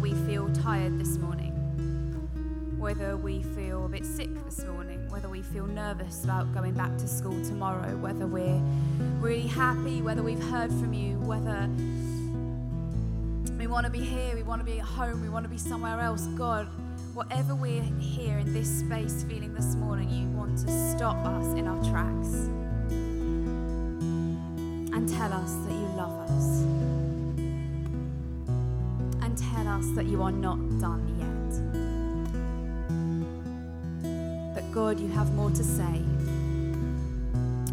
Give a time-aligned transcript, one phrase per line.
[0.00, 1.52] we feel tired this morning,
[2.78, 6.96] whether we feel a bit sick this morning, whether we feel nervous about going back
[6.96, 8.62] to school tomorrow, whether we're
[9.18, 11.68] really happy, whether we've heard from you, whether
[13.58, 15.58] we want to be here, we want to be at home, we want to be
[15.58, 16.26] somewhere else.
[16.28, 16.66] God,
[17.12, 21.66] whatever we're here in this space feeling this morning, you want to stop us in
[21.66, 22.48] our tracks
[24.94, 26.99] and tell us that you love us
[29.94, 31.50] that you are not done yet.
[34.54, 36.02] That God, you have more to say,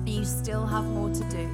[0.05, 1.49] you still have more to do.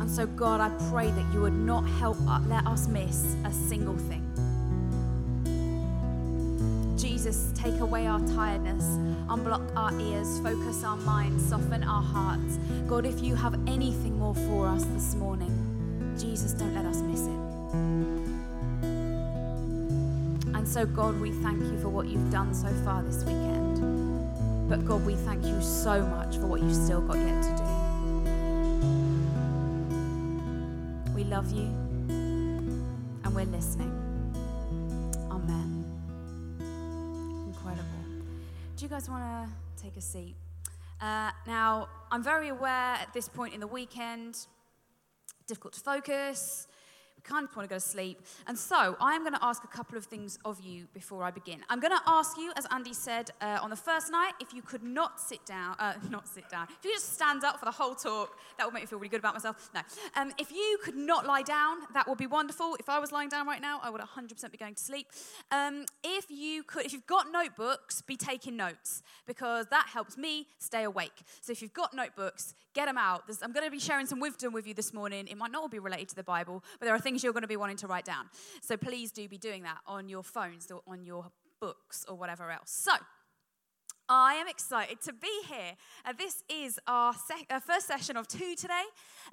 [0.00, 3.52] And so, God, I pray that you would not help us, let us miss a
[3.52, 4.22] single thing.
[6.96, 8.84] Jesus, take away our tiredness,
[9.28, 12.58] unblock our ears, focus our minds, soften our hearts.
[12.88, 15.50] God, if you have anything more for us this morning,
[16.18, 17.41] Jesus, don't let us miss it.
[20.54, 23.80] And so, God, we thank you for what you've done so far this weekend.
[24.68, 27.64] But, God, we thank you so much for what you've still got yet to do.
[31.14, 31.70] We love you
[33.24, 33.90] and we're listening.
[35.30, 35.84] Amen.
[37.48, 38.04] Incredible.
[38.76, 40.36] Do you guys want to take a seat?
[41.00, 44.46] Uh, now, I'm very aware at this point in the weekend,
[45.46, 46.68] difficult to focus,
[47.24, 48.20] kind of want to go to sleep.
[48.46, 51.60] And so I'm going to ask a couple of things of you before I begin.
[51.68, 54.62] I'm going to ask you, as Andy said uh, on the first night, if you
[54.62, 57.70] could not sit down, uh, not sit down, if you just stand up for the
[57.70, 59.70] whole talk, that would make me feel really good about myself.
[59.74, 59.80] No.
[60.16, 62.76] Um, if you could not lie down, that would be wonderful.
[62.78, 65.06] If I was lying down right now, I would 100% be going to sleep.
[65.50, 70.46] Um, if you could, if you've got notebooks, be taking notes because that helps me
[70.58, 71.22] stay awake.
[71.40, 73.26] So if you've got notebooks, get them out.
[73.26, 75.28] There's, I'm going to be sharing some wisdom with you this morning.
[75.28, 77.42] It might not all be related to the Bible, but there are things you're going
[77.42, 78.26] to be wanting to write down.
[78.60, 81.26] So please do be doing that on your phones or on your
[81.60, 82.70] books or whatever else.
[82.70, 82.92] So,
[84.08, 85.74] I am excited to be here.
[86.04, 88.82] Uh, this is our, sec- our, first session of two today.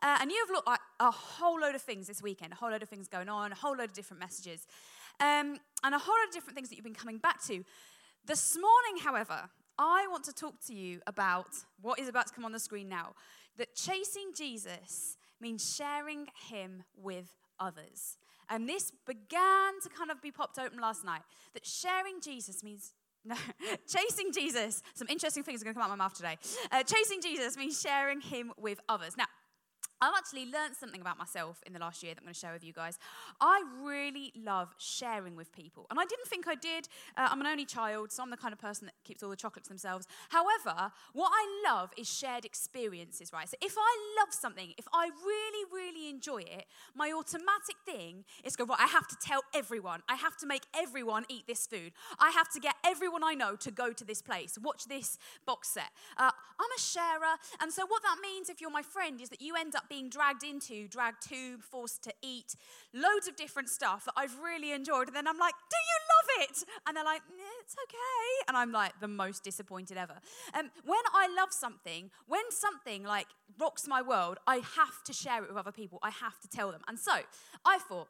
[0.01, 2.69] Uh, and you have looked at a whole load of things this weekend, a whole
[2.69, 4.67] load of things going on, a whole load of different messages,
[5.19, 7.65] um, and a whole load of different things that you've been coming back to.
[8.25, 11.47] This morning, however, I want to talk to you about
[11.81, 13.15] what is about to come on the screen now
[13.57, 18.17] that chasing Jesus means sharing him with others.
[18.49, 21.21] And this began to kind of be popped open last night.
[21.53, 22.93] That sharing Jesus means
[23.25, 23.35] no,
[23.87, 24.81] chasing Jesus.
[24.93, 26.37] Some interesting things are going to come out of my mouth today.
[26.71, 29.17] Uh, chasing Jesus means sharing him with others.
[29.17, 29.25] Now,
[30.01, 32.53] I've actually learned something about myself in the last year that I'm going to share
[32.53, 32.97] with you guys.
[33.41, 35.87] I really love sharing with people.
[35.89, 36.87] And I didn't think I did.
[37.17, 39.35] Uh, I'm an only child, so I'm the kind of person that keeps all the
[39.35, 40.07] chocolates themselves.
[40.29, 43.49] However, what I love is shared experiences, right?
[43.49, 48.55] So if I love something, if I really, really enjoy it, my automatic thing is
[48.55, 50.01] go, right, I have to tell everyone.
[50.07, 51.91] I have to make everyone eat this food.
[52.19, 55.69] I have to get everyone I know to go to this place, watch this box
[55.69, 55.91] set.
[56.17, 57.35] Uh, I'm a sharer.
[57.61, 60.09] And so what that means if you're my friend is that you end up being
[60.09, 62.55] dragged into, dragged to, forced to eat,
[62.93, 65.07] loads of different stuff that I've really enjoyed.
[65.07, 66.63] And then I'm like, Do you love it?
[66.87, 67.21] And they're like,
[67.61, 68.45] It's okay.
[68.47, 70.15] And I'm like, the most disappointed ever.
[70.53, 73.27] Um, when I love something, when something like
[73.59, 75.99] rocks my world, I have to share it with other people.
[76.03, 76.81] I have to tell them.
[76.87, 77.13] And so
[77.65, 78.07] I thought,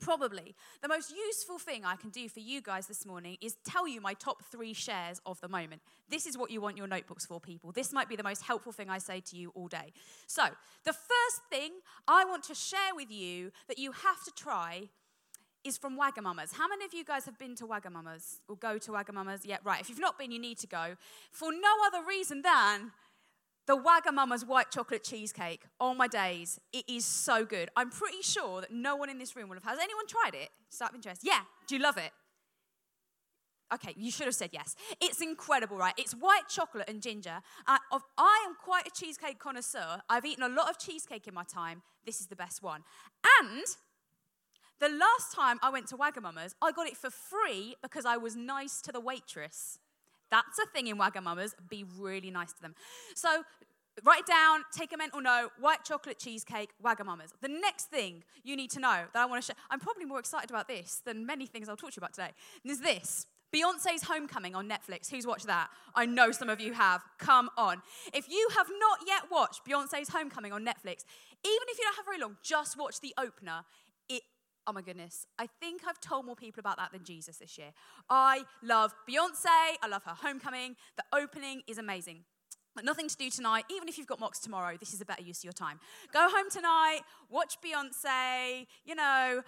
[0.00, 3.88] Probably the most useful thing I can do for you guys this morning is tell
[3.88, 5.80] you my top three shares of the moment.
[6.08, 7.72] This is what you want your notebooks for, people.
[7.72, 9.92] This might be the most helpful thing I say to you all day.
[10.26, 10.44] So,
[10.84, 11.72] the first thing
[12.06, 14.90] I want to share with you that you have to try
[15.64, 16.52] is from Wagamama's.
[16.52, 19.44] How many of you guys have been to Wagamama's or go to Wagamama's?
[19.44, 19.80] Yeah, right.
[19.80, 20.96] If you've not been, you need to go
[21.32, 22.92] for no other reason than
[23.66, 25.62] the Wagamama's white chocolate cheesecake.
[25.80, 27.68] Oh my days, it is so good.
[27.76, 29.64] I'm pretty sure that no one in this room will have.
[29.64, 30.50] Has anyone tried it?
[30.70, 31.22] Just of interest.
[31.24, 31.40] Yeah.
[31.66, 32.12] Do you love it?
[33.74, 34.76] Okay, you should have said yes.
[35.00, 35.94] It's incredible, right?
[35.98, 37.40] It's white chocolate and ginger.
[37.66, 40.02] Uh, I, I am quite a cheesecake connoisseur.
[40.08, 41.82] I've eaten a lot of cheesecake in my time.
[42.04, 42.84] This is the best one.
[43.40, 43.64] And
[44.78, 48.36] the last time I went to Wagamama's, I got it for free because I was
[48.36, 49.80] nice to the waitress.
[50.30, 51.54] That's a thing in Wagamama's.
[51.68, 52.74] Be really nice to them.
[53.14, 53.42] So
[54.04, 57.32] write down, take a mental note, white chocolate cheesecake, Wagamama's.
[57.40, 60.18] The next thing you need to know that I want to share, I'm probably more
[60.18, 62.32] excited about this than many things I'll talk to you about today,
[62.64, 63.26] is this.
[63.54, 65.08] Beyonce's Homecoming on Netflix.
[65.08, 65.68] Who's watched that?
[65.94, 67.02] I know some of you have.
[67.18, 67.80] Come on.
[68.12, 71.04] If you have not yet watched Beyonce's Homecoming on Netflix,
[71.44, 73.64] even if you don't have very long, just watch the opener.
[74.66, 75.26] Oh my goodness.
[75.38, 77.68] I think I've told more people about that than Jesus this year.
[78.10, 79.76] I love Beyonce.
[79.80, 80.74] I love her homecoming.
[80.96, 82.24] The opening is amazing.
[82.74, 83.64] But nothing to do tonight.
[83.70, 85.78] Even if you've got mocks tomorrow, this is a better use of your time.
[86.12, 89.42] Go home tonight, watch Beyonce, you know,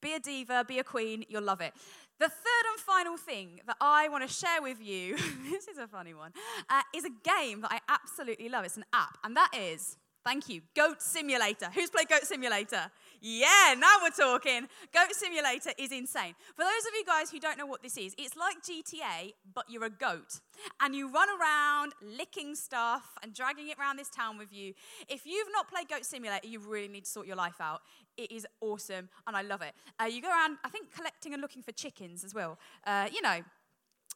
[0.00, 1.74] Be a diva, be a queen, you'll love it.
[2.18, 5.16] The third and final thing that I want to share with you,
[5.50, 6.32] this is a funny one,
[6.68, 8.64] uh, is a game that I absolutely love.
[8.64, 10.62] It's an app, and that is Thank you.
[10.76, 11.68] Goat Simulator.
[11.74, 12.90] Who's played Goat Simulator?
[13.24, 14.66] Yeah, now we're talking.
[14.92, 16.34] Goat Simulator is insane.
[16.56, 19.64] For those of you guys who don't know what this is, it's like GTA, but
[19.68, 20.40] you're a goat.
[20.80, 24.74] And you run around licking stuff and dragging it around this town with you.
[25.08, 27.82] If you've not played Goat Simulator, you really need to sort your life out.
[28.16, 29.74] It is awesome, and I love it.
[30.00, 32.58] Uh, you go around, I think, collecting and looking for chickens as well.
[32.84, 33.38] Uh, you know,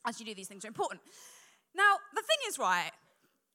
[0.04, 1.00] as you do, these things are important.
[1.76, 2.90] Now, the thing is, right,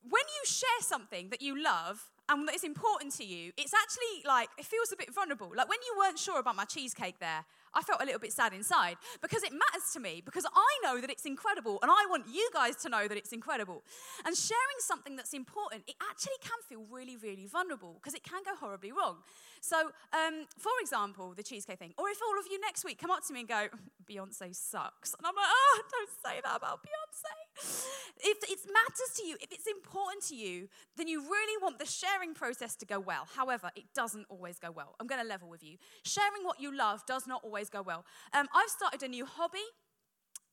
[0.10, 4.24] when you share something that you love and that is important to you, it's actually
[4.26, 5.52] like, it feels a bit vulnerable.
[5.56, 8.54] Like when you weren't sure about my cheesecake there, I felt a little bit sad
[8.54, 12.26] inside because it matters to me because I know that it's incredible and I want
[12.32, 13.84] you guys to know that it's incredible.
[14.26, 18.42] And sharing something that's important, it actually can feel really, really vulnerable because it can
[18.44, 19.18] go horribly wrong.
[19.62, 23.12] So, um, for example, the cheesecake thing, or if all of you next week come
[23.12, 23.68] up to me and go,
[24.10, 28.02] Beyonce sucks, and I'm like, oh, don't say that about Beyonce.
[28.24, 30.68] If it matters to you, if it's important to you,
[30.98, 33.28] then you really want the sharing process to go well.
[33.36, 34.96] However, it doesn't always go well.
[35.00, 35.78] I'm going to level with you.
[36.04, 38.06] Sharing what you love does not always go well.
[38.34, 39.60] Um, I've started a new hobby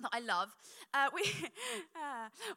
[0.00, 0.54] that I love,
[0.94, 1.08] uh,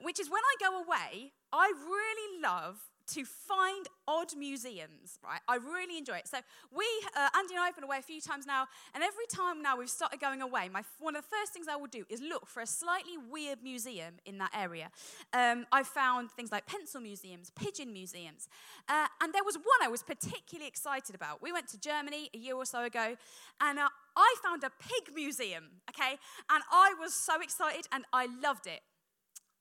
[0.01, 2.77] which is when I go away, I really love
[3.07, 5.41] to find odd museums, right?
[5.47, 6.27] I really enjoy it.
[6.27, 6.37] So
[6.75, 9.61] we, uh, Andy and I have been away a few times now, and every time
[9.61, 12.21] now we've started going away, my, one of the first things I will do is
[12.21, 14.91] look for a slightly weird museum in that area.
[15.33, 18.47] Um, I found things like pencil museums, pigeon museums,
[18.87, 21.41] uh, and there was one I was particularly excited about.
[21.41, 23.17] We went to Germany a year or so ago,
[23.59, 26.17] and uh, I found a pig museum, okay?
[26.49, 28.81] And I was so excited and I loved it.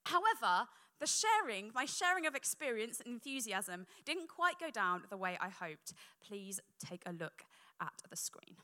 [0.04, 0.68] However,
[1.00, 5.48] the sharing, my sharing of experience and enthusiasm, didn't quite go down the way I
[5.48, 5.94] hoped.
[6.26, 7.44] Please take a look
[7.80, 8.56] at the screen.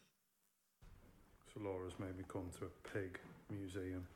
[1.53, 3.19] So Laura's made me come to a pig
[3.51, 4.07] museum.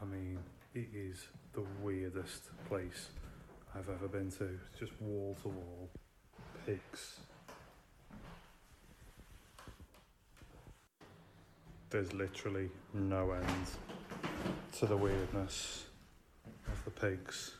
[0.00, 0.38] I mean,
[0.74, 3.10] it is the weirdest place
[3.74, 4.44] I've ever been to.
[4.44, 5.90] It's just wall to wall
[6.64, 7.20] pigs.
[11.88, 13.66] There's literally no end
[14.78, 15.86] to the weirdness
[16.66, 17.54] of the pigs.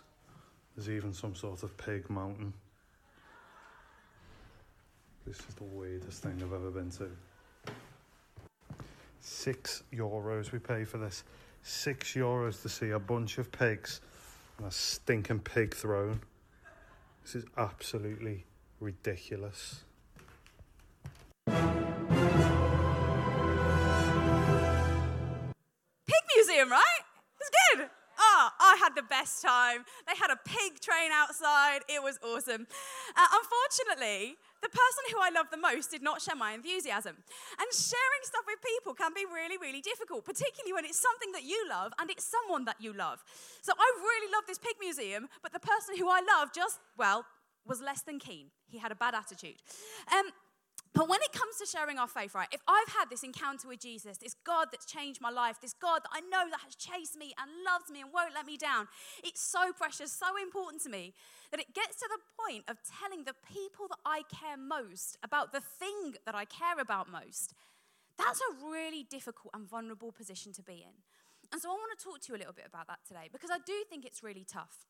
[0.75, 2.53] There's even some sort of pig mountain.
[5.27, 7.09] This is the weirdest thing I've ever been to.
[9.21, 11.25] Six euros we pay for this.
[11.63, 14.01] Six euros to see a bunch of pigs
[14.59, 16.21] and a stinking pig throne.
[17.23, 18.45] This is absolutely
[18.81, 19.86] ridiculous.
[29.41, 29.85] Time.
[30.07, 31.81] They had a pig train outside.
[31.89, 32.67] It was awesome.
[33.17, 37.17] Uh, unfortunately, the person who I love the most did not share my enthusiasm.
[37.59, 41.45] And sharing stuff with people can be really, really difficult, particularly when it's something that
[41.45, 43.23] you love and it's someone that you love.
[43.63, 47.25] So I really love this pig museum, but the person who I love just, well,
[47.67, 48.47] was less than keen.
[48.69, 49.57] He had a bad attitude.
[50.13, 50.31] Um,
[50.97, 53.81] but when it comes to sharing our faith, right, if I've had this encounter with
[53.81, 57.17] Jesus, this God that's changed my life, this God that I know that has chased
[57.17, 58.89] me and loves me and won't let me down,
[59.23, 61.13] it's so precious, so important to me
[61.51, 65.53] that it gets to the point of telling the people that I care most about
[65.53, 67.53] the thing that I care about most.
[68.17, 70.97] That's a really difficult and vulnerable position to be in.
[71.53, 73.51] And so I want to talk to you a little bit about that today because
[73.53, 74.87] I do think it's really tough.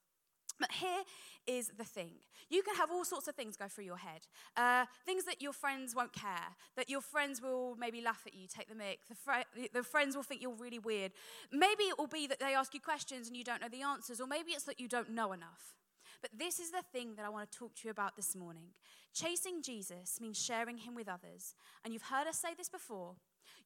[0.59, 1.03] But here
[1.47, 2.13] is the thing
[2.49, 4.21] you can have all sorts of things go through your head.
[4.57, 8.47] Uh, things that your friends won't care, that your friends will maybe laugh at you,
[8.47, 11.13] take the mic, the, fr- the friends will think you're really weird.
[11.53, 14.21] Maybe it will be that they ask you questions and you don't know the answers,
[14.21, 15.75] or maybe it's that you don't know enough.
[16.23, 18.69] But this is the thing that I want to talk to you about this morning.
[19.13, 21.55] Chasing Jesus means sharing him with others.
[21.85, 23.17] And you've heard us say this before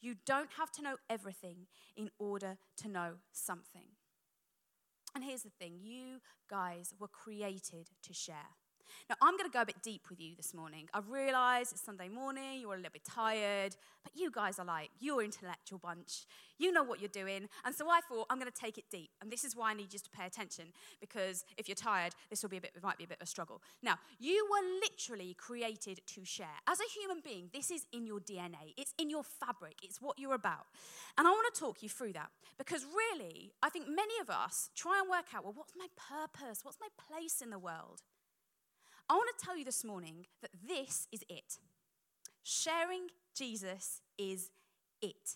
[0.01, 1.67] you don't have to know everything
[1.97, 3.87] in order to know something.
[5.15, 8.60] And here's the thing you guys were created to share.
[9.09, 10.89] Now, I'm going to go a bit deep with you this morning.
[10.95, 14.91] I realize it's Sunday morning, you're a little bit tired, but you guys are like,
[15.01, 16.27] you're intellectual bunch.
[16.59, 17.49] You know what you're doing.
[17.65, 19.11] And so I thought, I'm going to take it deep.
[19.21, 20.67] And this is why I need you to pay attention,
[21.01, 23.25] because if you're tired, this will be a bit, it might be a bit of
[23.25, 23.63] a struggle.
[23.83, 26.47] Now, you were literally created to share.
[26.69, 30.19] As a human being, this is in your DNA, it's in your fabric, it's what
[30.19, 30.67] you're about.
[31.17, 34.71] And I want to talk you through that, because really, I think many of us
[34.75, 36.61] try and work out, well, what's my purpose?
[36.63, 38.03] What's my place in the world?
[39.11, 41.59] I want to tell you this morning that this is it.
[42.45, 44.51] Sharing Jesus is
[45.03, 45.35] it.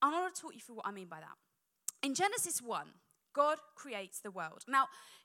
[0.00, 2.06] I want to talk you through what I mean by that.
[2.06, 2.86] In Genesis 1,
[3.32, 4.62] God creates the world.
[4.68, 4.84] Now,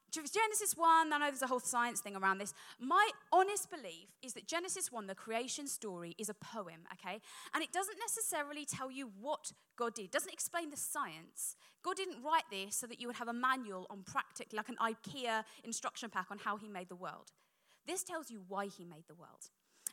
[0.10, 2.56] Genesis 1, I know there's a whole science thing around this.
[2.80, 7.20] My honest belief is that Genesis 1, the creation story, is a poem, okay?
[7.54, 11.56] And it doesn't necessarily tell you what God did, it doesn't explain the science.
[11.84, 14.78] God didn't write this so that you would have a manual on practically, like an
[14.82, 17.32] IKEA instruction pack on how he made the world.
[17.88, 19.50] This tells you why he made the world.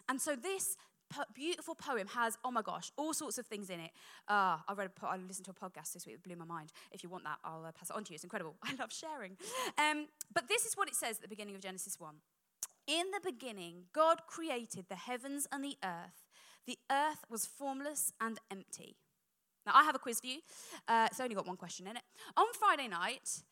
[0.09, 0.77] And so this
[1.11, 3.91] po- beautiful poem has, oh my gosh, all sorts of things in it.
[4.29, 6.73] Uh, I read, a, I listened to a podcast this week, it blew my mind.
[6.93, 8.17] If you want that, I'll uh, pass it on to you.
[8.17, 8.57] It's incredible.
[8.63, 9.37] I love sharing.
[9.79, 12.15] Um, but this is what it says at the beginning of Genesis 1.
[12.87, 16.25] In the beginning, God created the heavens and the earth.
[16.67, 18.97] The earth was formless and empty.
[19.65, 20.39] Now, I have a quiz for you.
[20.87, 22.03] Uh, it's only got one question in it.
[22.37, 23.43] On Friday night,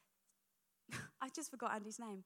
[1.20, 2.24] I just forgot Andy's name.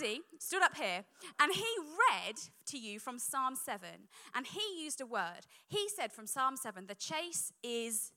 [0.00, 1.04] Andy stood up here
[1.40, 2.36] and he read
[2.66, 3.88] to you from Psalm 7
[4.34, 5.46] and he used a word.
[5.66, 8.12] He said from Psalm 7, the chase is,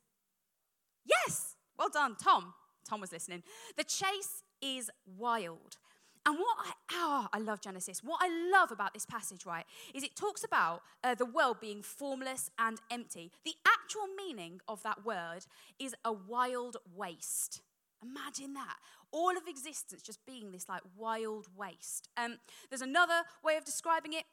[1.06, 2.54] yes, well done, Tom.
[2.88, 3.44] Tom was listening.
[3.78, 5.78] The chase is wild.
[6.26, 8.04] And what I, oh, I love Genesis.
[8.04, 11.82] What I love about this passage, right, is it talks about uh, the world being
[11.82, 13.32] formless and empty.
[13.44, 15.46] The actual meaning of that word
[15.80, 17.62] is a wild waste.
[18.04, 18.78] Imagine that
[19.12, 22.10] all of existence just being this like wild waste.
[22.18, 22.38] Um,
[22.70, 24.24] there's another way of describing it.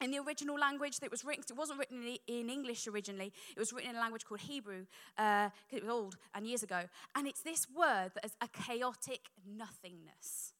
[0.00, 3.32] In the original language that was written, it wasn't written in English originally.
[3.56, 6.62] It was written in a language called Hebrew, because uh, it was old and years
[6.62, 6.82] ago.
[7.14, 10.54] And it's this word that is a chaotic nothingness.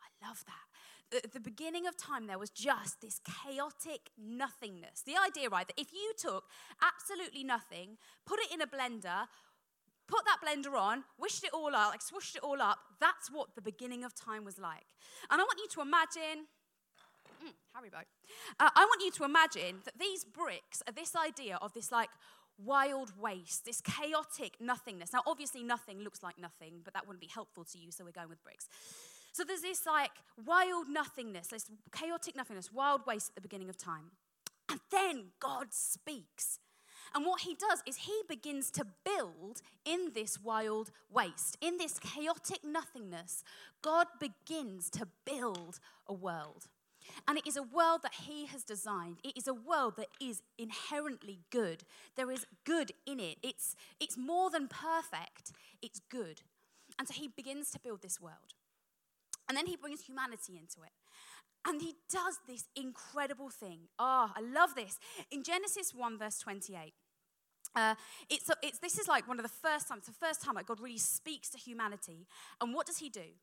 [0.00, 1.24] I love that.
[1.24, 5.02] At the beginning of time, there was just this chaotic nothingness.
[5.04, 6.44] The idea, right, that if you took
[6.82, 9.28] absolutely nothing, put it in a blender,
[10.08, 12.78] put that blender on, wished it all up, like swooshed it all up.
[13.00, 14.86] That's what the beginning of time was like.
[15.30, 16.46] And I want you to imagine.
[17.44, 17.52] Mm.
[18.58, 22.08] Uh, I want you to imagine that these bricks are this idea of this like
[22.58, 25.12] wild waste, this chaotic nothingness.
[25.12, 28.12] Now, obviously, nothing looks like nothing, but that wouldn't be helpful to you, so we're
[28.12, 28.68] going with bricks.
[29.32, 30.12] So there's this like
[30.46, 34.12] wild nothingness, this chaotic nothingness, wild waste at the beginning of time.
[34.70, 36.58] And then God speaks.
[37.14, 41.98] And what he does is he begins to build in this wild waste, in this
[41.98, 43.44] chaotic nothingness.
[43.82, 46.66] God begins to build a world.
[47.28, 49.18] And it is a world that he has designed.
[49.22, 51.84] It is a world that is inherently good.
[52.16, 53.38] There is good in it.
[53.42, 56.42] It's, it's more than perfect, it's good.
[56.98, 58.54] And so he begins to build this world.
[59.48, 60.92] And then he brings humanity into it.
[61.66, 63.80] And he does this incredible thing.
[63.98, 64.98] Oh, I love this.
[65.30, 66.92] In Genesis 1, verse 28,
[67.74, 67.94] uh,
[68.30, 70.80] it's, it's, this is like one of the first times, the first time that God
[70.80, 72.26] really speaks to humanity.
[72.60, 73.34] And what does he do?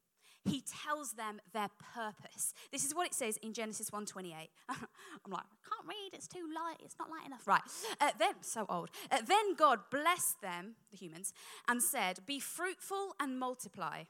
[0.46, 2.54] He tells them their purpose.
[2.72, 4.50] This is what it says in Genesis 1:28.
[4.70, 6.10] I'm like, I can't read.
[6.14, 6.78] It's too light.
[6.84, 7.48] It's not light enough.
[7.48, 7.62] Right.
[8.02, 8.90] Uh, then, so old.
[9.10, 11.34] Uh, then God blessed them, the humans,
[11.70, 14.04] and said, "Be fruitful and multiply."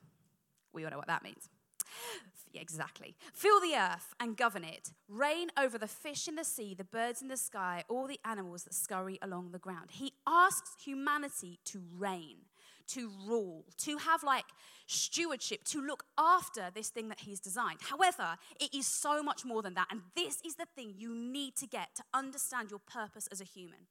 [0.73, 1.49] We all know what that means.
[2.61, 3.15] Exactly.
[3.33, 4.91] Fill the earth and govern it.
[5.07, 8.63] Reign over the fish in the sea, the birds in the sky, all the animals
[8.63, 9.91] that scurry along the ground.
[9.91, 12.37] He asks humanity to reign,
[12.89, 14.45] to rule, to have like
[14.85, 17.79] stewardship, to look after this thing that he's designed.
[17.81, 19.87] However, it is so much more than that.
[19.91, 23.45] And this is the thing you need to get to understand your purpose as a
[23.45, 23.87] human.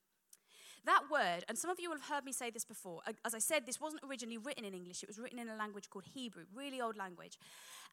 [0.84, 3.02] That word, and some of you will have heard me say this before.
[3.24, 5.88] As I said, this wasn't originally written in English, it was written in a language
[5.88, 7.38] called Hebrew, really old language.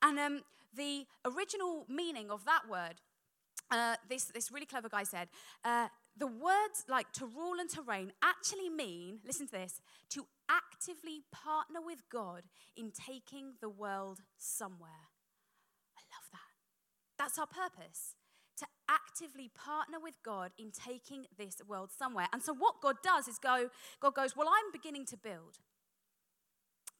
[0.01, 0.41] And um,
[0.75, 2.95] the original meaning of that word,
[3.69, 5.27] uh, this, this really clever guy said,
[5.63, 10.25] uh, the words like to rule and to reign actually mean, listen to this, to
[10.49, 12.43] actively partner with God
[12.75, 15.09] in taking the world somewhere.
[15.95, 17.19] I love that.
[17.19, 18.15] That's our purpose
[18.59, 22.27] to actively partner with God in taking this world somewhere.
[22.33, 25.59] And so what God does is go, God goes, Well, I'm beginning to build.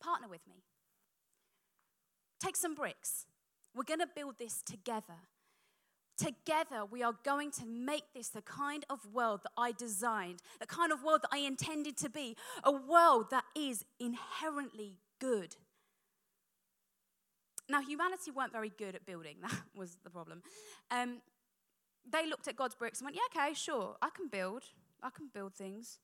[0.01, 0.63] Partner with me.
[2.39, 3.25] Take some bricks.
[3.75, 5.27] We're going to build this together.
[6.17, 10.65] Together, we are going to make this the kind of world that I designed, the
[10.65, 15.55] kind of world that I intended to be, a world that is inherently good.
[17.69, 20.41] Now, humanity weren't very good at building, that was the problem.
[20.91, 21.21] Um,
[22.09, 24.63] they looked at God's bricks and went, Yeah, okay, sure, I can build.
[25.01, 25.99] I can build things.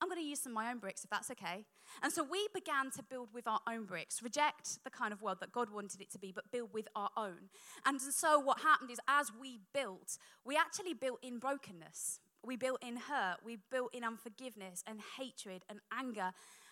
[0.00, 1.64] I'm going to use some of my own bricks if that's okay.
[2.02, 5.38] And so we began to build with our own bricks, reject the kind of world
[5.40, 7.50] that God wanted it to be, but build with our own.
[7.84, 12.20] And so what happened is as we built, we actually built in brokenness.
[12.44, 13.38] We built in hurt.
[13.44, 16.30] We built in unforgiveness and hatred and anger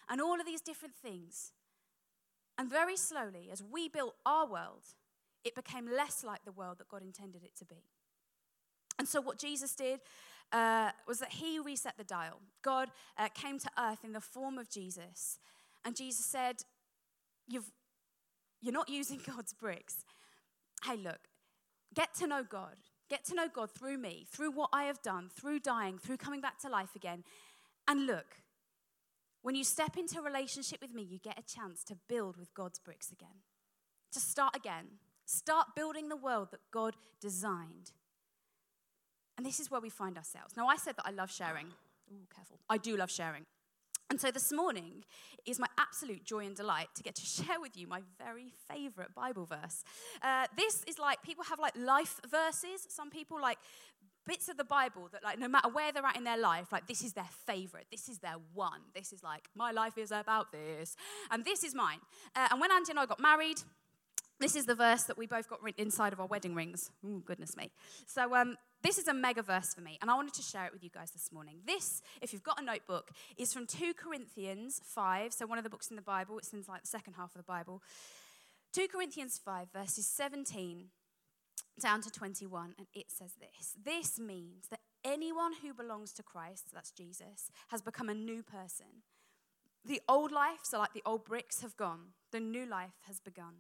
[0.08, 1.52] and all of these different things.
[2.58, 4.94] And very slowly, as we built our world,
[5.44, 7.82] it became less like the world that God intended it to be.
[8.98, 10.00] And so, what Jesus did
[10.52, 12.40] uh, was that he reset the dial.
[12.62, 15.38] God uh, came to earth in the form of Jesus.
[15.84, 16.56] And Jesus said,
[17.46, 17.70] you've,
[18.60, 20.04] you're not using God's bricks.
[20.84, 21.20] Hey, look,
[21.94, 22.76] get to know God.
[23.08, 26.40] Get to know God through me, through what I have done, through dying, through coming
[26.40, 27.22] back to life again.
[27.86, 28.38] And look,
[29.42, 32.52] when you step into a relationship with me, you get a chance to build with
[32.52, 33.44] God's bricks again,
[34.12, 34.86] to start again.
[35.24, 37.92] Start building the world that God designed.
[39.36, 40.56] And this is where we find ourselves.
[40.56, 41.66] Now, I said that I love sharing.
[42.10, 42.58] Ooh, careful.
[42.68, 43.44] I do love sharing.
[44.08, 45.04] And so this morning
[45.44, 49.14] is my absolute joy and delight to get to share with you my very favorite
[49.14, 49.84] Bible verse.
[50.22, 52.86] Uh, this is like people have like life verses.
[52.88, 53.58] Some people like
[54.26, 56.86] bits of the Bible that, like, no matter where they're at in their life, like,
[56.86, 57.86] this is their favorite.
[57.90, 58.80] This is their one.
[58.94, 60.96] This is like, my life is about this.
[61.30, 61.98] And this is mine.
[62.34, 63.58] Uh, and when Andy and I got married,
[64.38, 66.90] this is the verse that we both got inside of our wedding rings.
[67.04, 67.70] Oh, goodness me.
[68.06, 70.72] So, um, this is a mega verse for me, and I wanted to share it
[70.72, 71.60] with you guys this morning.
[71.66, 75.70] This, if you've got a notebook, is from 2 Corinthians 5, so one of the
[75.70, 76.38] books in the Bible.
[76.38, 77.82] It's in like the second half of the Bible.
[78.72, 80.90] 2 Corinthians 5, verses 17
[81.80, 86.66] down to 21, and it says this This means that anyone who belongs to Christ,
[86.72, 89.02] that's Jesus, has become a new person.
[89.84, 93.54] The old life, so like the old bricks, have gone, the new life has begun.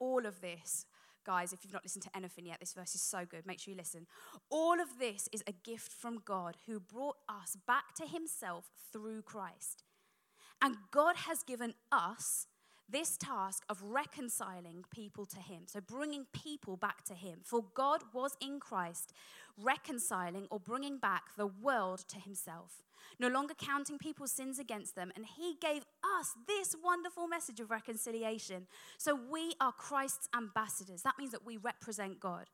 [0.00, 0.86] All of this,
[1.24, 3.46] guys, if you've not listened to anything yet, this verse is so good.
[3.46, 4.06] Make sure you listen.
[4.50, 9.22] All of this is a gift from God who brought us back to himself through
[9.22, 9.84] Christ.
[10.62, 12.46] And God has given us
[12.90, 17.40] this task of reconciling people to Him, so bringing people back to Him.
[17.42, 19.12] For God was in Christ
[19.60, 22.82] reconciling or bringing back the world to Himself,
[23.18, 25.84] no longer counting people's sins against them, and He gave
[26.18, 28.66] us this wonderful message of reconciliation.
[28.96, 31.02] So we are Christ's ambassadors.
[31.02, 32.46] That means that we represent God.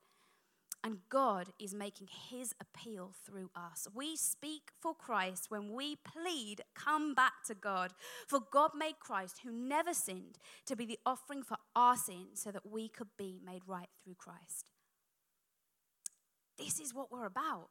[0.84, 3.88] And God is making his appeal through us.
[3.94, 7.94] We speak for Christ when we plead, come back to God.
[8.28, 12.50] For God made Christ, who never sinned, to be the offering for our sins so
[12.50, 14.70] that we could be made right through Christ.
[16.58, 17.70] This is what we're about.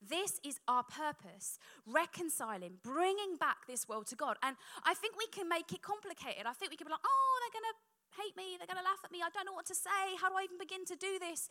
[0.00, 4.38] This is our purpose reconciling, bringing back this world to God.
[4.42, 6.46] And I think we can make it complicated.
[6.46, 8.56] I think we can be like, oh, they're going to hate me.
[8.58, 9.20] They're going to laugh at me.
[9.24, 10.16] I don't know what to say.
[10.20, 11.48] How do I even begin to do this?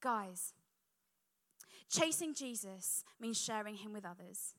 [0.00, 0.52] Guys,
[1.92, 4.54] chasing Jesus means sharing him with others.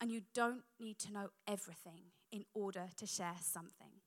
[0.00, 4.00] And you don't need to know everything in order to share something.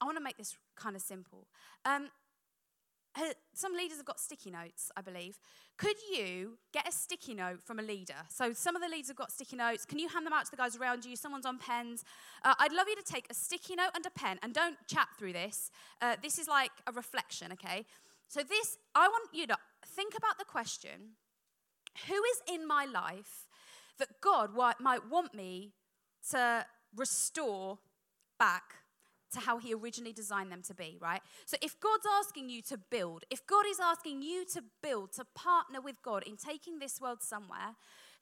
[0.00, 1.46] I want to make this kind of simple.
[1.84, 2.08] Um,
[3.52, 5.38] some leaders have got sticky notes, I believe.
[5.76, 8.14] Could you get a sticky note from a leader?
[8.28, 9.84] So, some of the leaders have got sticky notes.
[9.84, 11.14] Can you hand them out to the guys around you?
[11.14, 12.04] Someone's on pens.
[12.44, 15.08] Uh, I'd love you to take a sticky note and a pen, and don't chat
[15.18, 15.70] through this.
[16.00, 17.84] Uh, this is like a reflection, okay?
[18.28, 19.56] So, this, I want you to
[19.94, 21.16] think about the question
[22.08, 23.46] who is in my life
[23.98, 25.72] that God might want me
[26.30, 27.78] to restore
[28.38, 28.74] back
[29.32, 31.20] to how He originally designed them to be, right?
[31.44, 35.24] So, if God's asking you to build, if God is asking you to build, to
[35.34, 37.74] partner with God in taking this world somewhere,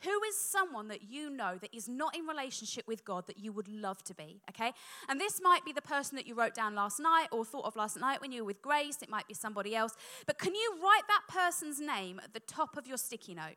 [0.05, 3.53] who is someone that you know that is not in relationship with God that you
[3.53, 4.41] would love to be?
[4.51, 4.73] Okay?
[5.09, 7.77] And this might be the person that you wrote down last night or thought of
[7.77, 8.99] last night when you were with Grace.
[9.03, 9.95] It might be somebody else.
[10.27, 13.57] But can you write that person's name at the top of your sticky note?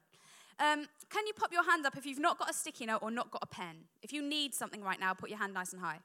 [0.60, 3.12] Um, can you pop your hand up if you've not got a sticky note or
[3.12, 3.76] not got a pen?
[4.02, 6.00] If you need something right now, put your hand nice and high.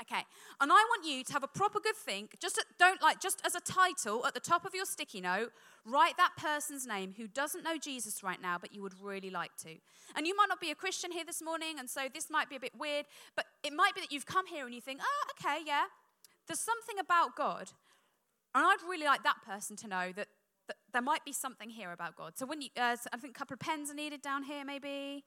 [0.00, 0.22] Okay,
[0.60, 2.36] and I want you to have a proper good think.
[2.40, 5.50] Just don't like just as a title at the top of your sticky note,
[5.84, 9.56] write that person's name who doesn't know Jesus right now, but you would really like
[9.64, 9.74] to.
[10.14, 12.54] And you might not be a Christian here this morning, and so this might be
[12.54, 15.24] a bit weird, but it might be that you've come here and you think, oh,
[15.32, 15.84] okay, yeah,
[16.46, 17.72] there's something about God,
[18.54, 20.28] and I'd really like that person to know that,
[20.68, 22.38] that there might be something here about God.
[22.38, 24.64] So when you, uh, so I think a couple of pens are needed down here,
[24.64, 25.24] maybe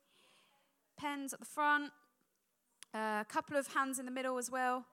[0.98, 1.92] pens at the front.
[2.94, 4.86] A couple of hands in the middle as well.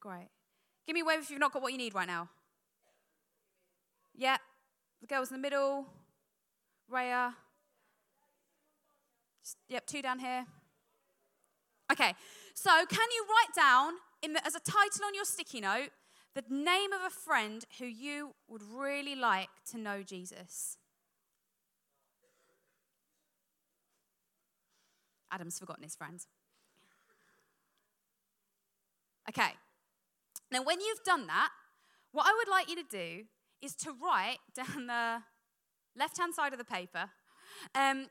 [0.00, 0.28] Great.
[0.86, 2.28] Give me a wave if you've not got what you need right now.
[4.14, 4.36] Yeah.
[5.00, 5.86] The girls in the middle.
[6.92, 7.34] Raya.
[9.68, 10.46] Yep, two down here.
[11.92, 12.14] Okay,
[12.54, 15.90] so can you write down the, as a title on your sticky note
[16.34, 20.78] the name of a friend who you would really like to know Jesus?
[25.34, 26.28] Adam's forgotten his friends.
[29.28, 29.50] Okay.
[30.50, 31.50] Now, when you've done that,
[32.12, 33.24] what I would like you to do
[33.60, 35.22] is to write down the
[35.96, 37.10] left hand side of the paper
[37.74, 38.06] um,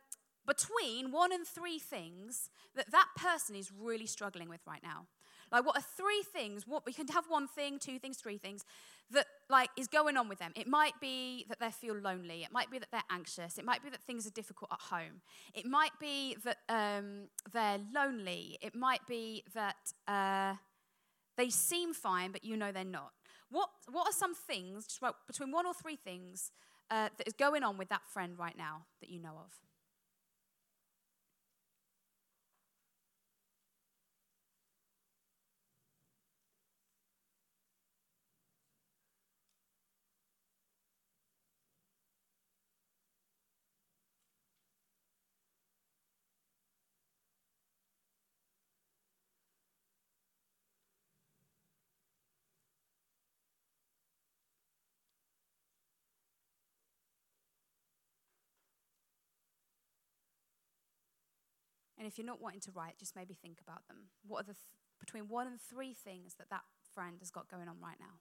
[0.45, 5.07] between one and three things that that person is really struggling with right now.
[5.51, 6.67] Like, what are three things?
[6.67, 8.65] What we can have one thing, two things, three things
[9.12, 10.51] that like is going on with them.
[10.56, 12.43] It might be that they feel lonely.
[12.43, 13.58] It might be that they're anxious.
[13.58, 15.21] It might be that things are difficult at home.
[15.53, 18.58] It might be that um, they're lonely.
[18.62, 20.56] It might be that uh,
[21.38, 23.12] they seem fine, but you know they're not.
[23.49, 26.51] What, what are some things, just between one or three things,
[26.89, 29.51] uh, that is going on with that friend right now that you know of?
[62.03, 64.09] And if you're not wanting to write, just maybe think about them.
[64.27, 66.63] What are the th- between one and three things that that
[66.93, 68.19] friend has got going on right now?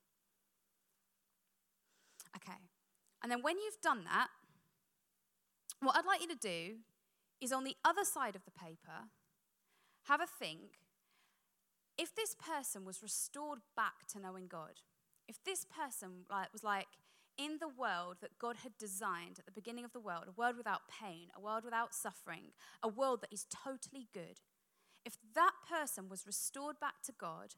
[2.36, 2.58] Okay.
[3.24, 4.28] And then when you've done that,
[5.80, 6.76] what I'd like you to do
[7.40, 9.10] is on the other side of the paper,
[10.04, 10.78] have a think.
[11.98, 14.80] If this person was restored back to knowing God,
[15.26, 16.86] if this person like, was like,
[17.38, 20.56] in the world that God had designed at the beginning of the world, a world
[20.56, 24.40] without pain, a world without suffering, a world that is totally good,
[25.04, 27.54] if that person was restored back to God,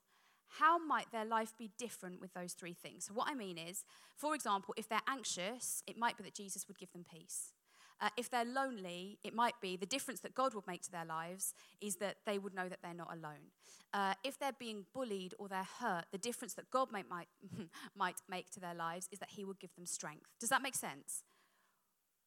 [0.58, 3.06] how might their life be different with those three things?
[3.06, 3.84] So, what I mean is,
[4.16, 7.52] for example, if they're anxious, it might be that Jesus would give them peace.
[8.04, 11.06] Uh, if they're lonely, it might be the difference that God would make to their
[11.06, 13.48] lives is that they would know that they're not alone.
[13.94, 17.28] Uh, if they're being bullied or they're hurt, the difference that God might, might,
[17.96, 20.26] might make to their lives is that He would give them strength.
[20.38, 21.22] Does that make sense?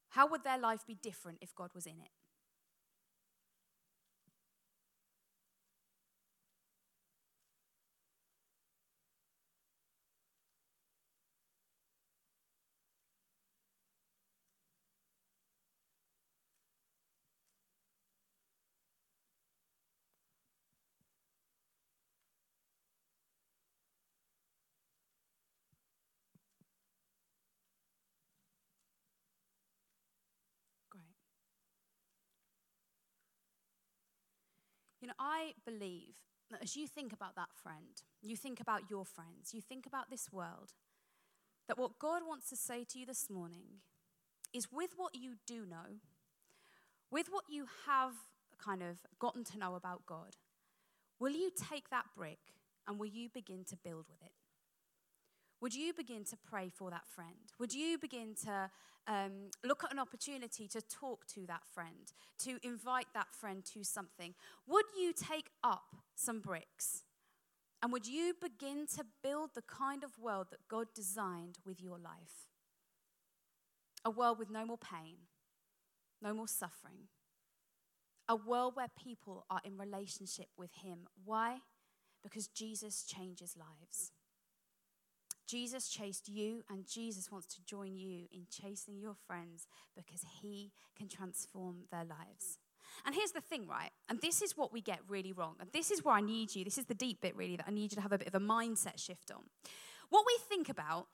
[0.09, 2.09] How would their life be different if God was in it?
[35.08, 36.15] You know, I believe
[36.52, 40.10] that as you think about that friend, you think about your friends, you think about
[40.10, 40.74] this world,
[41.70, 43.80] that what God wants to say to you this morning
[44.54, 46.02] is with what you do know,
[47.10, 48.15] with what you have
[48.62, 50.36] kind of gotten to know about God,
[51.22, 52.39] will you take that brick
[52.86, 54.34] and will you begin to build with it?
[55.62, 57.52] Would you begin to pray for that friend?
[57.60, 58.70] Would you begin to
[59.08, 63.84] um, look at an opportunity to talk to that friend, to invite that friend to
[63.84, 64.36] something?
[64.67, 67.04] Would you take up some bricks?
[67.82, 71.98] And would you begin to build the kind of world that God designed with your
[71.98, 72.50] life?
[74.06, 75.17] A world with no more pain,
[76.22, 77.10] no more suffering.
[78.30, 81.08] A world where people are in relationship with Him.
[81.24, 81.58] Why?
[82.24, 84.12] Because Jesus changes lives.
[85.47, 90.71] Jesus chased you, and Jesus wants to join you in chasing your friends because he
[90.97, 92.60] can transform their lives.
[93.05, 93.91] And here's the thing, right?
[94.10, 95.55] And this is what we get really wrong.
[95.60, 96.63] And this is where I need you.
[96.63, 98.36] This is the deep bit, really, that I need you to have a bit of
[98.36, 99.43] a mindset shift on.
[100.10, 101.07] What we think about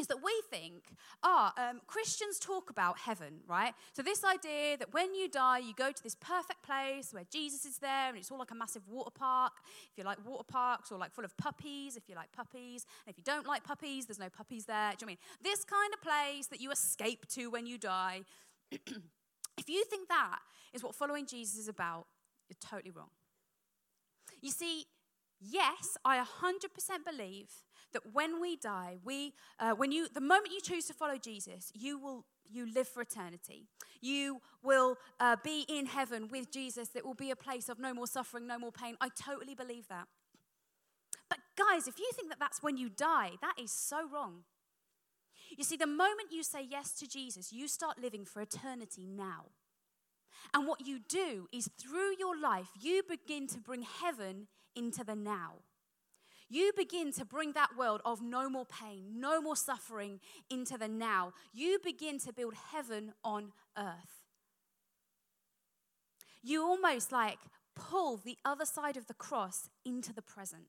[0.00, 0.82] is that we think,
[1.22, 3.74] ah, um, Christians talk about heaven, right?
[3.92, 7.64] So, this idea that when you die, you go to this perfect place where Jesus
[7.64, 9.52] is there and it's all like a massive water park.
[9.92, 12.86] If you like water parks or like full of puppies, if you like puppies.
[13.06, 14.92] And if you don't like puppies, there's no puppies there.
[14.98, 15.52] Do you know what I mean?
[15.52, 18.22] This kind of place that you escape to when you die.
[18.72, 20.38] if you think that
[20.72, 22.06] is what following Jesus is about,
[22.48, 23.10] you're totally wrong.
[24.40, 24.86] You see,
[25.40, 26.24] yes, I 100%
[27.04, 27.50] believe
[27.92, 31.72] that when we die, we, uh, when you, the moment you choose to follow Jesus,
[31.74, 33.66] you will you live for eternity.
[34.00, 36.90] You will uh, be in heaven with Jesus.
[36.94, 38.96] It will be a place of no more suffering, no more pain.
[39.00, 40.06] I totally believe that.
[41.28, 44.42] But guys, if you think that that's when you die, that is so wrong.
[45.56, 49.46] You see, the moment you say yes to Jesus, you start living for eternity now.
[50.54, 55.14] And what you do is through your life, you begin to bring heaven into the
[55.14, 55.58] now
[56.50, 60.88] you begin to bring that world of no more pain, no more suffering into the
[60.88, 61.32] now.
[61.54, 64.26] You begin to build heaven on earth.
[66.42, 67.38] You almost like
[67.76, 70.64] pull the other side of the cross into the present.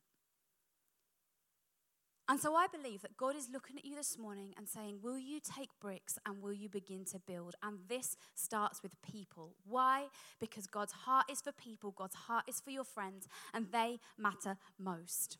[2.30, 5.18] And so I believe that God is looking at you this morning and saying, Will
[5.18, 7.56] you take bricks and will you begin to build?
[7.62, 9.56] And this starts with people.
[9.66, 10.06] Why?
[10.40, 14.56] Because God's heart is for people, God's heart is for your friends, and they matter
[14.80, 15.40] most.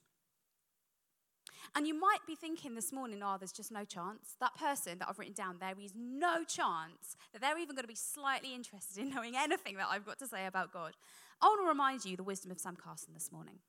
[1.76, 4.36] And you might be thinking this morning, oh, there's just no chance.
[4.40, 7.88] That person that I've written down, there is no chance that they're even going to
[7.88, 10.94] be slightly interested in knowing anything that I've got to say about God.
[11.42, 13.60] I want to remind you the wisdom of Sam Carson this morning.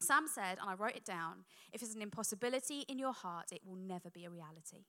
[0.00, 3.62] Sam said, and I wrote it down if it's an impossibility in your heart, it
[3.66, 4.84] will never be a reality.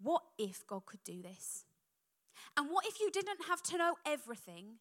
[0.00, 1.64] What if God could do this?
[2.56, 4.78] And what if you didn't have to know everything,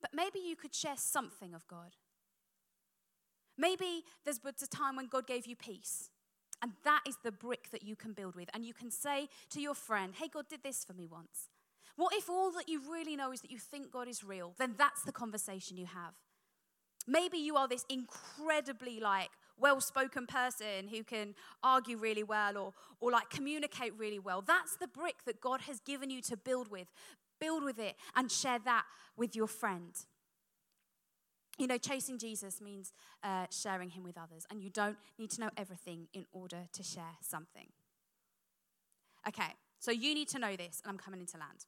[0.00, 1.96] but maybe you could share something of God?
[3.56, 6.10] Maybe there's a time when God gave you peace,
[6.62, 8.48] and that is the brick that you can build with.
[8.54, 11.48] And you can say to your friend, Hey, God did this for me once.
[11.96, 14.54] What if all that you really know is that you think God is real?
[14.58, 16.14] Then that's the conversation you have.
[17.06, 22.72] Maybe you are this incredibly like well spoken person who can argue really well or,
[23.00, 24.42] or like communicate really well.
[24.42, 26.88] That's the brick that God has given you to build with.
[27.40, 28.84] Build with it and share that
[29.16, 29.92] with your friend.
[31.58, 35.40] You know, chasing Jesus means uh, sharing him with others, and you don't need to
[35.40, 37.68] know everything in order to share something.
[39.26, 41.66] Okay, so you need to know this, and I'm coming into land.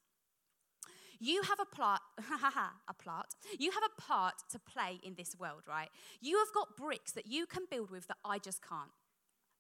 [1.19, 2.01] You have a plot,
[2.89, 3.29] a plot.
[3.59, 5.89] You have a part to play in this world, right?
[6.21, 8.91] You have got bricks that you can build with that I just can't.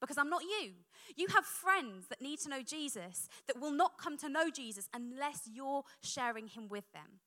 [0.00, 0.72] Because I'm not you.
[1.16, 4.88] You have friends that need to know Jesus that will not come to know Jesus
[4.94, 7.20] unless you're sharing him with them.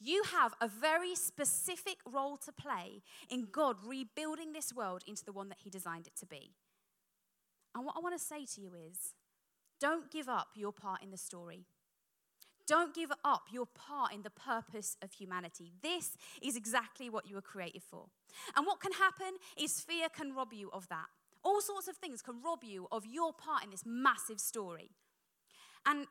[0.00, 5.32] You have a very specific role to play in God rebuilding this world into the
[5.32, 6.52] one that He designed it to be.
[7.74, 9.14] And what I want to say to you is
[9.80, 11.66] don't give up your part in the story.
[12.66, 15.72] Don't give up your part in the purpose of humanity.
[15.82, 18.06] This is exactly what you were created for.
[18.56, 21.06] And what can happen is fear can rob you of that.
[21.44, 24.90] All sorts of things can rob you of your part in this massive story.
[25.86, 26.06] And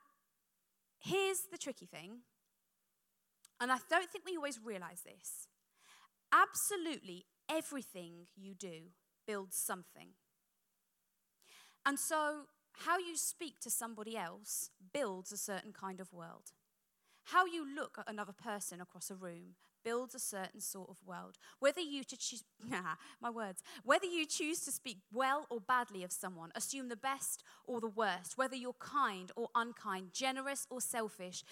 [1.00, 2.19] here's the tricky thing,
[3.60, 5.48] and I don't think we always realize this.
[6.32, 8.91] Absolutely everything you do
[9.26, 10.10] builds something.
[11.86, 12.48] And so
[12.86, 16.52] how you speak to somebody else builds a certain kind of world.
[17.26, 21.38] How you look at another person across a room builds a certain sort of world.
[21.60, 22.43] Whether you choose,
[23.22, 27.43] my words, whether you choose to speak well or badly of someone, assume the best
[27.65, 31.43] or the worst, whether you're kind or unkind, generous or selfish,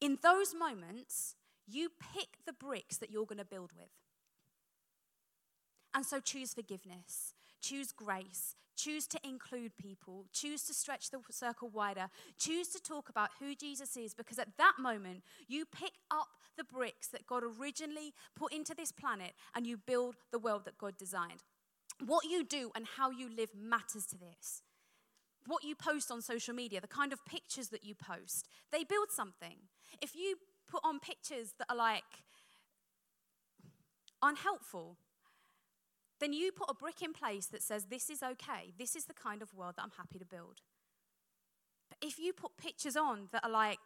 [0.00, 3.90] in those moments, you pick the bricks that you're going to build with.
[5.94, 11.68] And so choose forgiveness, choose grace, choose to include people, choose to stretch the circle
[11.68, 16.28] wider, choose to talk about who Jesus is, because at that moment, you pick up
[16.56, 20.78] the bricks that God originally put into this planet and you build the world that
[20.78, 21.42] God designed.
[22.04, 24.62] What you do and how you live matters to this.
[25.46, 29.10] What you post on social media, the kind of pictures that you post, they build
[29.10, 29.56] something.
[30.00, 30.36] If you
[30.70, 32.04] put on pictures that are like
[34.22, 34.96] unhelpful,
[36.20, 38.72] then you put a brick in place that says, This is okay.
[38.78, 40.60] This is the kind of world that I'm happy to build.
[41.88, 43.78] But if you put pictures on that are like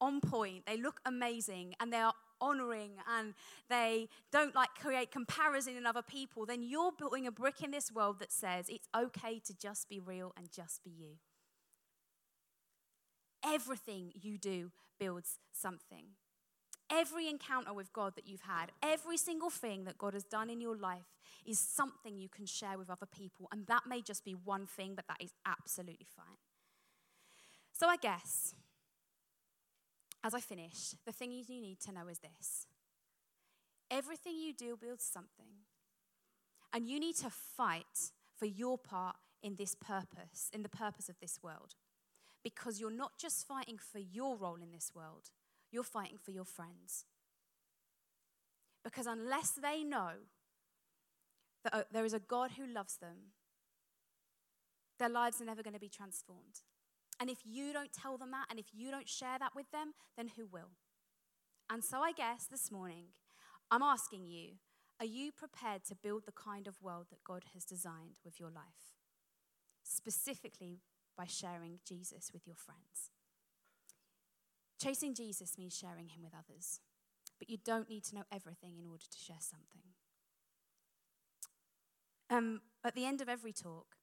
[0.00, 3.34] on point, they look amazing, and they are honoring and
[3.68, 7.90] they don't like create comparison in other people, then you're building a brick in this
[7.92, 11.16] world that says it's okay to just be real and just be you.
[13.44, 16.06] Everything you do builds something.
[16.90, 20.60] Every encounter with God that you've had, every single thing that God has done in
[20.60, 23.48] your life is something you can share with other people.
[23.52, 26.38] And that may just be one thing, but that is absolutely fine.
[27.72, 28.54] So I guess,
[30.24, 32.66] as I finish, the thing you need to know is this
[33.90, 35.64] everything you do builds something.
[36.72, 41.18] And you need to fight for your part in this purpose, in the purpose of
[41.18, 41.74] this world
[42.42, 45.30] because you're not just fighting for your role in this world,
[45.70, 47.04] you're fighting for your friends.
[48.84, 50.10] Because unless they know
[51.64, 53.32] that uh, there is a God who loves them,
[54.98, 56.62] their lives are never going to be transformed.
[57.20, 59.94] And if you don't tell them that and if you don't share that with them,
[60.16, 60.70] then who will?
[61.70, 63.06] And so I guess this morning,
[63.70, 64.52] I'm asking you
[65.00, 68.50] are you prepared to build the kind of world that God has designed with your
[68.50, 68.96] life?
[69.84, 70.80] Specifically
[71.16, 73.10] by sharing Jesus with your friends.
[74.80, 76.80] Chasing Jesus means sharing him with others,
[77.38, 79.82] but you don't need to know everything in order to share something.
[82.30, 83.96] Um, at the end of every talk,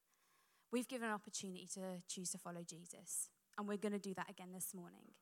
[0.72, 4.30] we've given an opportunity to choose to follow Jesus, and we're going to do that
[4.30, 5.14] again this morning.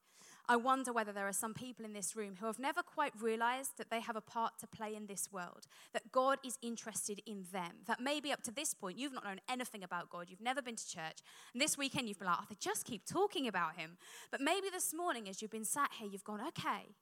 [0.50, 3.78] I wonder whether there are some people in this room who have never quite realized
[3.78, 7.46] that they have a part to play in this world, that God is interested in
[7.54, 10.62] them, that maybe up to this point you've not known anything about God, you've never
[10.62, 11.20] been to church,
[11.54, 13.98] and this weekend you've been like, oh, they just keep talking about Him.
[14.32, 16.96] But maybe this morning, as you've been sat here, you've gone, okay,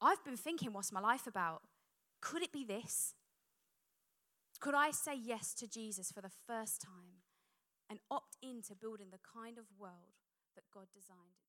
[0.00, 1.62] I've been thinking, what's my life about?
[2.20, 3.14] Could it be this?
[4.60, 7.22] Could I say yes to Jesus for the first time
[7.90, 10.22] and opt into building the kind of world
[10.54, 11.47] that God designed